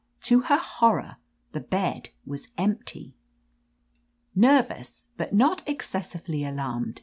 [0.21, 1.17] To her horror,
[1.51, 3.15] the bed was empty!
[4.33, 6.99] "Nervous, but not excessively alarmed.